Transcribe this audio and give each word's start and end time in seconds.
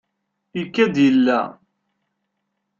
Ikad 0.61 0.95
yella. 1.03 1.39